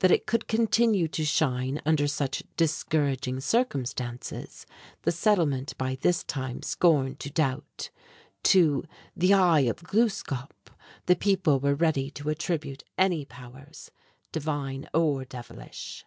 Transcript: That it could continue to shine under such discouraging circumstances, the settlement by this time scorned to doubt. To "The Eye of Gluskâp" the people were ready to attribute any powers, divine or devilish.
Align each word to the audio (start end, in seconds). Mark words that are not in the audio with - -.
That 0.00 0.10
it 0.10 0.26
could 0.26 0.48
continue 0.48 1.08
to 1.08 1.24
shine 1.24 1.80
under 1.86 2.06
such 2.06 2.42
discouraging 2.58 3.40
circumstances, 3.40 4.66
the 5.04 5.12
settlement 5.12 5.72
by 5.78 5.94
this 6.02 6.24
time 6.24 6.60
scorned 6.62 7.18
to 7.20 7.30
doubt. 7.30 7.88
To 8.42 8.84
"The 9.16 9.32
Eye 9.32 9.60
of 9.60 9.76
Gluskâp" 9.78 10.50
the 11.06 11.16
people 11.16 11.58
were 11.58 11.74
ready 11.74 12.10
to 12.10 12.28
attribute 12.28 12.84
any 12.98 13.24
powers, 13.24 13.90
divine 14.30 14.90
or 14.92 15.24
devilish. 15.24 16.04